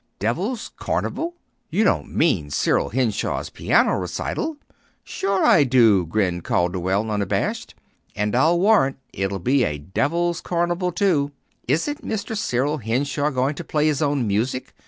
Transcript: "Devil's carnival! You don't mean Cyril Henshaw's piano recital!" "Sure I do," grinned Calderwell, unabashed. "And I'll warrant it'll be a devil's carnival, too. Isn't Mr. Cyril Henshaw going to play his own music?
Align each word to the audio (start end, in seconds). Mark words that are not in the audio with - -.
"Devil's 0.17 0.71
carnival! 0.77 1.35
You 1.69 1.83
don't 1.83 2.09
mean 2.09 2.49
Cyril 2.49 2.89
Henshaw's 2.89 3.51
piano 3.51 3.97
recital!" 3.99 4.57
"Sure 5.03 5.45
I 5.45 5.63
do," 5.63 6.07
grinned 6.07 6.43
Calderwell, 6.43 7.11
unabashed. 7.11 7.75
"And 8.15 8.35
I'll 8.35 8.59
warrant 8.59 8.97
it'll 9.13 9.37
be 9.37 9.63
a 9.63 9.77
devil's 9.77 10.41
carnival, 10.41 10.91
too. 10.91 11.33
Isn't 11.67 12.03
Mr. 12.03 12.35
Cyril 12.35 12.79
Henshaw 12.79 13.29
going 13.29 13.53
to 13.53 13.63
play 13.63 13.85
his 13.85 14.01
own 14.01 14.27
music? 14.27 14.73